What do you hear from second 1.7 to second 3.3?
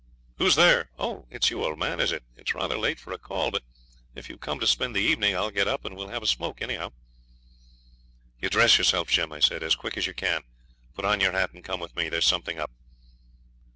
man, is it? It's rather late for a